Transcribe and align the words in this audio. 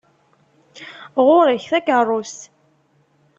Ɣur-k 1.25 1.63
takeṛṛust! 1.69 2.41